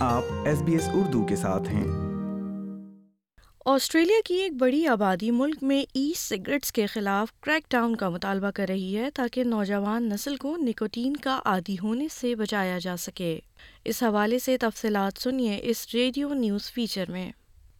آپ 0.00 0.22
S 0.44 0.62
B 0.62 0.72
S 0.72 0.88
Urdu 0.94 1.26
کے 1.26 1.36
ساتھ 1.36 1.68
ہیں۔ 1.68 1.86
آسٹریلیا 3.64 4.16
کی 4.24 4.34
ایک 4.34 4.52
بڑی 4.52 4.86
آبادی 4.86 5.30
ملک 5.30 5.62
میں 5.62 5.84
ای 5.94 6.12
سگریٹس 6.16 6.72
کے 6.72 6.86
خلاف 6.86 7.40
کریک 7.40 7.70
ڈاؤن 7.70 7.96
کا 7.96 8.08
مطالبہ 8.08 8.50
کر 8.50 8.66
رہی 8.68 8.96
ہے 8.96 9.10
تاکہ 9.14 9.44
نوجوان 9.44 10.08
نسل 10.08 10.36
کو 10.36 10.56
نکوٹین 10.56 11.16
کا 11.16 11.40
عادی 11.44 11.76
ہونے 11.82 12.08
سے 12.10 12.34
بچایا 12.34 12.78
جا 12.78 12.96
سکے۔ 12.96 13.38
اس 13.84 14.02
حوالے 14.02 14.38
سے 14.38 14.58
تفصیلات 14.58 15.22
سنیے 15.22 15.58
اس 15.62 15.86
ریڈیو 15.94 16.34
نیوز 16.34 16.72
فیچر 16.72 17.10
میں۔ 17.10 17.32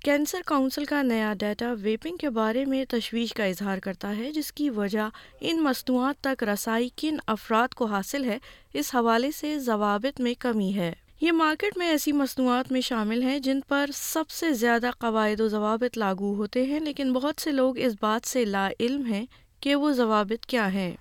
کینسر 0.05 0.41
کونسل 0.47 0.85
کا 0.85 1.03
نیا 1.03 1.35
ڈیٹا 1.39 1.75
ویپنگ 1.83 2.17
کے 2.17 2.31
بارے 2.31 2.65
میں 2.65 2.85
تشویش 2.89 3.33
کا 3.33 3.45
اظہار 3.45 3.79
کرتا 3.79 4.17
ہے، 4.17 4.33
جس 4.33 4.53
کی 4.53 4.71
وجہ 4.71 5.09
ان 5.41 5.63
مصنوعات 5.63 6.25
تک 6.25 6.45
رسائی 6.45 6.89
کن 6.97 7.17
افراد 7.27 7.75
کو 7.75 7.85
حاصل 7.85 8.25
ہے، 8.25 8.39
اس 8.75 8.95
حوالے 8.95 9.31
سے 9.31 9.59
ضوابط 9.59 10.21
میں 10.21 10.35
کمی 10.39 10.75
ہے۔ 10.75 10.93
یہ 11.21 11.33
مارکیٹ 11.33 11.79
میں 11.79 11.89
ایسی 11.89 12.13
مصنوعات 12.13 12.73
میں 12.73 12.81
شامل 12.81 13.23
ہیں 13.23 13.39
جن 13.39 13.61
پر 13.69 13.91
سب 13.95 14.31
سے 14.31 14.53
زیادہ 14.53 14.91
قواعد 14.99 15.41
و 15.41 15.49
ضوابط 15.49 15.99
لاگو 15.99 16.35
ہوتے 16.35 16.63
ہیں 16.63 16.81
لیکن 16.81 17.13
بہت 17.13 17.41
سے 17.41 17.53
لوگ 17.53 17.79
اس 17.79 17.93
بات 18.01 18.29
سے 18.29 18.45
لا 18.45 18.69
علم 18.81 19.05
ہیں 19.07 19.27
کہ 19.61 19.75
وہ 19.75 19.93
ضوابط 19.93 20.47
کیا 20.47 20.73
ہیں۔ 20.73 20.93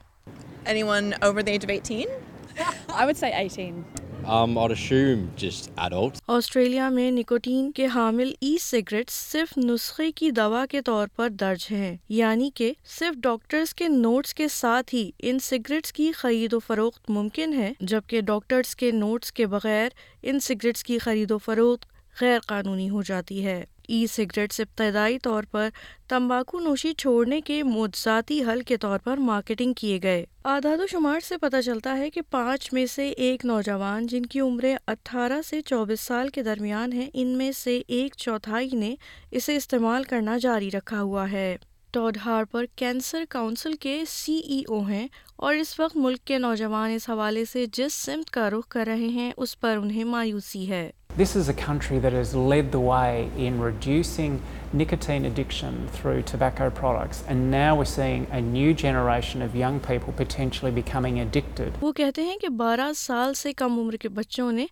Um, 4.27 4.57
I'd 4.57 4.71
assume 4.71 5.29
just 5.37 5.69
adults. 5.77 6.21
Australia 6.27 6.87
میں 6.89 7.09
نکوٹین 7.11 7.71
کے 7.71 7.85
حامل 7.85 8.31
ای 8.41 8.57
سگریٹ 8.61 9.09
صرف 9.09 9.57
نسخے 9.57 10.11
کی 10.11 10.31
دوا 10.31 10.65
کے 10.65 10.81
طور 10.81 11.07
پر 11.15 11.29
درج 11.29 11.65
ہیں 11.71 11.95
یعنی 12.09 12.49
کہ 12.55 12.71
صرف 12.89 13.15
ڈاکٹرز 13.17 13.73
کے 13.73 13.87
نوٹس 13.87 14.33
کے 14.33 14.47
ساتھ 14.47 14.93
ہی 14.95 15.09
ان 15.19 15.39
سگریٹس 15.39 15.93
کی 15.93 16.11
خرید 16.11 16.53
و 16.53 16.59
فروخت 16.59 17.09
ممکن 17.09 17.53
ہے 17.53 17.71
جبکہ 17.79 18.21
ڈاکٹرز 18.21 18.75
کے 18.75 18.91
نوٹس 18.91 19.31
کے 19.31 19.45
بغیر 19.47 19.89
ان 20.23 20.39
سگریٹس 20.39 20.83
کی 20.83 20.97
خرید 20.97 21.31
و 21.31 21.37
فروخت 21.37 21.85
غیر 22.15 22.39
قانونی 22.47 22.89
ہو 22.89 23.01
جاتی 23.01 23.45
ہے 23.45 23.63
ای 23.87 24.05
سگریٹس 24.07 24.59
ابتدائی 24.59 25.19
طور 25.19 25.43
پر 25.51 25.69
تمباکو 26.07 26.59
نوشی 26.59 26.93
چھوڑنے 26.93 27.41
کے 27.41 27.63
مجزاتی 27.63 28.43
حل 28.43 28.61
کے 28.61 28.77
طور 28.77 28.99
پر 28.99 29.17
مارکیٹنگ 29.17 29.73
کیے 29.73 29.99
گئے۔ 30.03 30.25
اعداد 30.45 30.77
و 30.77 30.87
شمار 30.87 31.19
سے 31.19 31.37
پتہ 31.37 31.61
چلتا 31.65 31.97
ہے 31.97 32.09
کہ 32.09 32.21
پانچ 32.31 32.73
میں 32.73 32.85
سے 32.85 33.09
ایک 33.09 33.45
نوجوان 33.45 34.07
جن 34.07 34.25
کی 34.25 34.39
عمریں 34.39 34.75
اٹھارہ 34.87 35.41
سے 35.49 35.61
چوبیس 35.61 36.01
سال 36.01 36.29
کے 36.29 36.43
درمیان 36.43 36.93
ہیں 36.93 37.09
ان 37.13 37.27
میں 37.27 37.51
سے 37.51 37.81
ایک 37.87 38.15
چوتھائی 38.17 38.69
نے 38.73 38.95
اسے 39.31 39.55
استعمال 39.55 40.03
کرنا 40.03 40.37
جاری 40.37 40.71
رکھا 40.71 41.01
ہوا 41.01 41.31
ہے۔ 41.31 41.57
ٹاڈ 41.91 42.17
ہارپر 42.25 42.65
کینسر 42.75 43.23
کونسل 43.29 43.73
کے 43.73 44.03
سی 44.09 44.37
ای 44.37 44.61
او 44.67 44.81
ہیں 44.81 45.07
اور 45.35 45.55
اس 45.55 45.79
وقت 45.79 45.97
ملک 45.97 46.23
کے 46.25 46.37
نوجوان 46.37 46.91
اس 46.91 47.09
حوالے 47.09 47.45
سے 47.45 47.65
جس 47.73 47.93
سمت 47.93 48.29
کا 48.29 48.49
رخ 48.49 48.67
کر 48.67 48.83
رہے 48.87 49.07
ہیں، 49.07 49.31
اس 49.37 49.59
پر 49.59 49.77
انہیں 49.77 50.03
مایوسی 50.03 50.69
ہے۔ 50.69 50.91
This 51.17 51.35
is 51.35 51.47
a 51.49 51.53
country 51.53 51.97
that 51.97 52.13
has 52.13 52.35
led 52.35 52.71
the 52.71 52.79
way 52.79 53.31
in 53.35 53.59
reducing 53.59 54.39
nicotine 54.71 55.25
addiction 55.25 55.87
through 55.91 56.21
tobacco 56.21 56.69
products, 56.69 57.23
and 57.27 57.49
now 57.49 57.75
we're 57.75 57.85
seeing 57.85 58.27
a 58.31 58.39
new 58.39 58.75
generation 58.75 59.41
of 59.41 59.55
young 59.55 59.79
people 59.79 60.13
potentially 60.19 60.71
becoming 60.71 61.17
addicted. 61.19 61.79
وہ 61.81 61.91
کہتے 61.91 62.23
ہیں 62.23 62.37
کہ 62.41 62.49
بارہ 62.59 62.91
سال 62.95 63.33
سے 63.33 63.53
کم 63.53 63.79
عمر 63.79 63.95
کے 64.03 64.09
بچوں 64.19 64.51
نے 64.51 64.65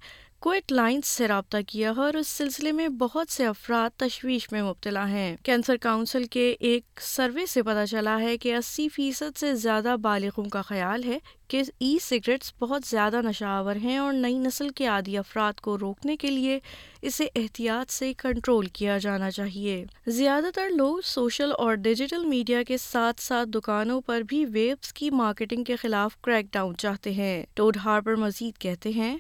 کوئٹ 0.45 0.71
لائنز 0.71 1.07
سے 1.07 1.27
رابطہ 1.27 1.57
کیا 1.67 1.91
ہے 1.97 2.01
اور 2.01 2.13
اس 2.13 2.27
سلسلے 2.27 2.71
میں 2.71 2.87
بہت 2.87 3.31
سے 3.31 3.45
افراد 3.45 3.99
تشویش 3.99 4.51
میں 4.51 4.63
مبتلا 4.63 5.09
ہیں۔ 5.09 5.37
کینسر 5.43 5.75
کونسل 5.77 6.23
کے 6.23 6.55
ایک 6.59 6.99
سروے 7.01 7.45
سے 7.45 7.63
پتہ 7.63 7.85
چلا 7.85 8.19
ہے 8.19 8.37
کہ 8.37 8.55
اسی 8.55 8.89
فیصد 8.89 9.37
سے 9.37 9.55
زیادہ 9.55 9.95
بالغوں 10.01 10.45
کا 10.45 10.61
خیال 10.61 11.03
ہے 11.03 11.17
کہ 11.47 11.63
ای 11.79 11.97
سگریٹس 12.01 12.53
بہت 12.59 12.81
زیادہ 12.85 13.21
نشاور 13.21 13.75
ہیں 13.75 13.97
اور 13.97 14.13
نئی 14.13 14.33
نسل 14.33 14.69
کے 14.69 14.87
عادی 14.87 15.17
افراد 15.17 15.53
کو 15.61 15.77
روکنے 15.77 16.17
کے 16.17 16.27
لیے 16.27 16.59
اسے 17.01 17.27
احتیاط 17.35 17.91
سے 17.91 18.13
کنٹرول 18.13 18.65
کیا 18.65 18.97
جانا 18.97 19.31
چاہیے۔ 19.31 19.85
زیادہ 20.07 20.45
تر 20.55 20.69
لوگ 20.69 20.97
سوشل 21.03 21.51
اور 21.57 21.75
ڈیجیٹل 21.75 22.25
میڈیا 22.25 22.63
کے 22.63 22.77
ساتھ 22.77 23.21
ساتھ 23.21 23.49
دکانوں 23.49 24.01
پر 24.01 24.21
بھی 24.21 24.45
ویبس 24.45 24.93
کی 24.93 25.09
مارکیٹنگ 25.09 25.63
کے 25.63 25.75
خلاف 25.75 26.21
کریک 26.21 26.45
ڈاؤن 26.51 26.77
چاہتے 26.77 27.11
ہیں۔ 27.11 27.45
ٹوڈ 27.53 27.77
ہاربر 27.77 28.15
مزید 28.15 28.57
کہتے 28.57 28.89
ہیں۔ 28.89 29.17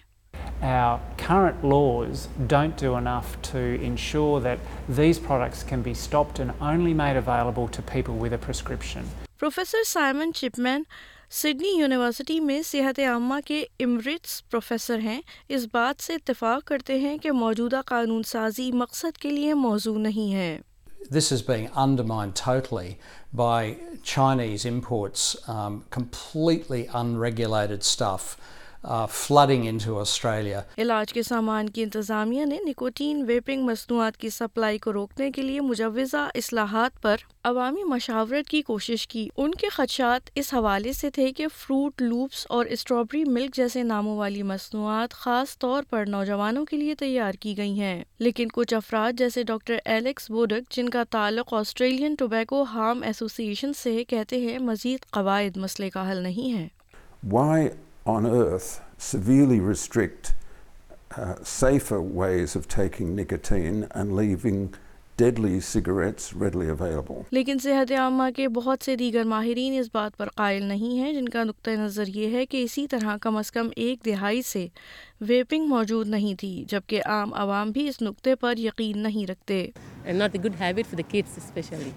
Our 0.61 0.99
current 1.17 1.63
laws 1.63 2.27
don't 2.47 2.77
do 2.77 2.95
enough 2.95 3.41
to 3.51 3.57
ensure 3.57 4.39
that 4.41 4.59
these 4.87 5.19
products 5.19 5.63
can 5.63 5.81
be 5.81 5.93
stopped 5.93 6.39
and 6.39 6.51
only 6.61 6.93
made 6.93 7.17
available 7.17 7.67
to 7.67 7.81
people 7.81 8.15
with 8.15 8.33
a 8.33 8.37
prescription. 8.37 9.03
Professor 9.39 9.83
Simon 9.87 10.31
Chapman 10.33 10.83
Sydney 11.31 11.69
university 11.79 12.39
میں 12.39 12.61
صحت 12.63 12.99
عامہ 13.07 13.39
کے 13.45 13.63
امرٹس 13.83 14.41
professor 14.49 14.99
ہیں 14.99 15.19
اس 15.49 15.65
بات 15.71 16.01
سے 16.01 16.15
اتفاق 16.15 16.63
کرتے 16.67 16.99
ہیں 16.99 17.17
کہ 17.17 17.31
موجودہ 17.31 17.81
قانون 17.85 18.23
سازی 18.23 18.71
مقصد 18.71 19.17
کے 19.21 19.29
لیے 19.29 19.53
موضوع 19.53 19.97
نہیں 19.97 20.33
ہے 20.33 20.57
This 21.15 21.31
is 21.31 21.41
being 21.47 21.67
undermined 21.81 22.35
totally 22.35 22.97
by 23.31 23.77
Chinese 24.11 24.63
imports, 24.65 25.25
um, 25.47 25.83
completely 25.95 26.79
unregulated 26.99 27.83
stuff 27.83 28.31
uh, 28.85 29.05
flooding 29.05 29.63
into 29.63 29.97
Australia. 29.97 30.61
علاج 30.77 31.13
کے 31.13 31.23
سامان 31.23 31.69
کی 31.69 31.83
انتظامیہ 31.83 32.45
نے 32.45 32.57
نکوٹین 32.65 33.25
ویپنگ 33.27 33.63
مصنوعات 33.63 34.17
کی 34.17 34.29
سپلائی 34.29 34.77
کو 34.77 34.93
روکنے 34.93 35.31
کے 35.31 35.41
لیے 35.41 35.61
مجوزہ 35.61 36.29
اصلاحات 36.35 37.01
پر 37.01 37.15
عوامی 37.43 37.83
مشاورت 37.83 38.49
کی 38.49 38.61
کوشش 38.61 39.07
کی۔ 39.07 39.29
ان 39.37 39.51
کے 39.51 39.69
خدشات 39.69 40.29
اس 40.35 40.53
حوالے 40.53 40.93
سے 40.93 41.09
تھے 41.09 41.31
کہ 41.31 41.47
فروٹ 41.47 42.01
لوپس 42.01 42.45
اور 42.49 42.65
اسٹرابری 42.65 43.23
ملک 43.23 43.55
جیسے 43.55 43.83
ناموں 43.83 44.17
والی 44.17 44.43
مصنوعات 44.43 45.13
خاص 45.13 45.57
طور 45.57 45.83
پر 45.89 46.05
نوجوانوں 46.07 46.65
کے 46.65 46.77
لیے 46.77 46.95
تیار 46.95 47.33
کی 47.33 47.57
گئی 47.57 47.79
ہیں۔ 47.79 48.03
لیکن 48.19 48.47
کچھ 48.53 48.73
افراد 48.73 49.13
جیسے 49.13 49.43
ڈاکٹر 49.43 49.77
ایلیکس 49.85 50.31
بوڈک 50.31 50.71
جن 50.71 50.89
کا 50.89 51.03
تعلق 51.09 51.53
آسٹریلین 51.53 52.15
ٹوبیکو 52.15 52.63
ہارم 52.63 53.03
ایسوسی 53.03 53.47
ایشن 53.47 53.73
سے 53.73 54.03
کہتے 54.03 54.37
ہیں 54.39 54.59
مزید 54.59 55.05
قواعد 55.09 55.57
مسئلے 55.57 55.89
کا 55.89 56.11
حل 56.11 56.17
نہیں 56.17 56.53
ہے۔ 56.53 56.67
Why 57.33 57.67
on 58.05 58.25
earth 58.25 58.81
severely 58.97 59.59
restrict 59.59 60.33
uh, 61.17 61.35
safer 61.43 62.01
ways 62.01 62.55
of 62.55 62.67
taking 62.67 63.15
nicotine 63.15 63.87
and 63.91 64.15
leaving 64.15 64.73
deadly 65.17 65.59
cigarettes 65.61 66.33
readily 66.33 66.67
available? 66.69 67.23
لیکن 67.31 67.57
صحت 67.63 67.91
عامہ 67.99 68.29
کے 68.35 68.47
بہت 68.55 68.83
سے 68.83 68.95
دیگر 68.95 69.23
ماہرین 69.33 69.77
اس 69.79 69.87
بات 69.93 70.17
پر 70.17 70.29
قائل 70.35 70.63
نہیں 70.63 70.99
ہیں 70.99 71.13
جن 71.13 71.29
کا 71.29 71.43
نقطۂ 71.43 71.77
نظر 71.79 72.07
یہ 72.15 72.35
ہے 72.37 72.45
کہ 72.45 72.63
اسی 72.63 72.85
طرح 72.87 73.17
کم 73.21 73.37
از 73.37 73.51
کم 73.51 73.69
ایک 73.75 74.05
دہائی 74.05 74.41
سے 74.51 74.67
ویپنگ 75.27 75.67
موجود 75.69 76.07
نہیں 76.07 76.35
تھی 76.39 76.53
جبکہ 76.69 77.01
عام 77.05 77.33
عوام 77.43 77.71
بھی 77.71 77.87
اس 77.89 78.01
نقطے 78.01 78.35
پر 78.35 78.57
یقین 78.57 78.99
نہیں 79.03 79.29
رکھتے 79.31 79.65
And 80.05 80.19
not 80.19 80.35
a 80.35 80.37
good 80.37 80.55
habit 80.55 80.85
for 80.85 80.97
the 80.97 81.03
kids, 81.11 81.37
especially. 81.37 81.93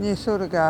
you 0.00 0.14
sort 0.16 0.40
of 0.40 0.50
go, 0.52 0.68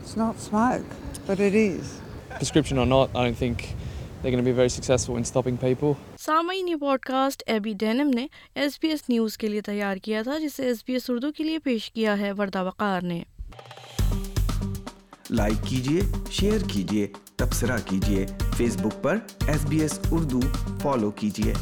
it's 0.00 0.16
not 0.16 0.40
smoke, 0.40 0.96
but 1.26 1.38
it 1.40 1.54
is. 1.54 1.92
Prescription 2.32 2.78
or 2.78 2.86
not, 2.86 3.10
I 3.14 3.24
don't 3.24 3.36
think 3.36 3.74
they're 4.22 4.30
going 4.30 4.44
to 4.44 4.48
be 4.48 4.52
very 4.52 4.70
successful 4.70 5.16
in 5.16 5.24
stopping 5.24 5.58
people. 5.58 5.94
سامعین 6.16 6.68
یہ 6.68 6.76
pod 6.80 7.00
cost 7.00 7.42
Abby 7.46 7.72
Dinham 7.78 8.10
نے 8.14 8.26
S 8.54 8.78
B 8.82 8.88
S 8.88 9.08
news 9.08 9.36
کے 9.38 9.48
لیے 9.48 9.60
تیار 9.60 9.96
کیا 10.02 10.22
تھا 10.22 10.38
جسے 10.38 10.66
S 10.66 10.82
B 10.86 10.92
S 10.92 11.10
Urdu 11.10 11.32
کے 11.32 11.44
لیے 11.44 11.58
پیش 11.58 11.90
کیا 11.92 12.18
ہے 12.18 12.32
وردہ 12.32 12.62
وقار 12.66 13.02
نے 13.02 13.22
لائک 15.30 15.66
کیجیے 15.68 16.00
شیئر 16.30 16.68
کیجیے 16.68 17.06
تبصرہ 17.36 17.76
کیجیے 17.88 18.26
فیس 18.56 18.76
بک 18.76 19.02
پر 19.02 19.18
S 19.46 19.64
B 19.68 19.80
S 19.80 19.98
Urdu 20.10 20.40
follow 20.82 21.10
کیجیے 21.10 21.52